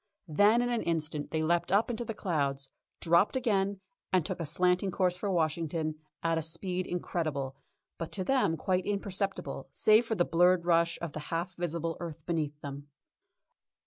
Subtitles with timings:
[0.27, 2.69] Then in an instant they leapt up into the clouds,
[3.01, 3.81] dropped again,
[4.11, 5.93] and took a slanting course for Washington
[6.23, 7.55] at a speed incredible,
[7.99, 12.25] but to them quite imperceptible, save for the blurred rush of the half visible earth
[12.25, 12.87] behind them.